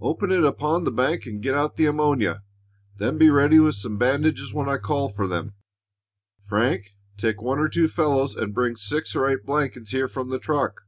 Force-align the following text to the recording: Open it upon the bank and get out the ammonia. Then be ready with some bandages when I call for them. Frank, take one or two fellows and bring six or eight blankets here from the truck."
Open 0.00 0.32
it 0.32 0.42
upon 0.44 0.82
the 0.82 0.90
bank 0.90 1.24
and 1.24 1.40
get 1.40 1.54
out 1.54 1.76
the 1.76 1.86
ammonia. 1.86 2.42
Then 2.96 3.16
be 3.16 3.30
ready 3.30 3.60
with 3.60 3.76
some 3.76 3.96
bandages 3.96 4.52
when 4.52 4.68
I 4.68 4.76
call 4.76 5.08
for 5.08 5.28
them. 5.28 5.54
Frank, 6.42 6.96
take 7.16 7.40
one 7.40 7.60
or 7.60 7.68
two 7.68 7.86
fellows 7.86 8.34
and 8.34 8.52
bring 8.52 8.74
six 8.74 9.14
or 9.14 9.28
eight 9.28 9.46
blankets 9.46 9.92
here 9.92 10.08
from 10.08 10.30
the 10.30 10.40
truck." 10.40 10.80